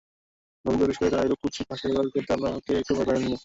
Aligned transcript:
নবীকে 0.65 0.83
উদ্দেশ 0.83 0.97
করে 0.99 1.11
তারা 1.11 1.25
এরূপ 1.25 1.39
কুৎসিৎ 1.41 1.65
ভাষা 1.71 1.85
ব্যবহার 1.87 2.11
করতে 2.13 2.31
আল্লাহকে 2.35 2.71
একটুও 2.79 2.97
ভয় 2.97 3.07
পায়নি। 3.09 3.27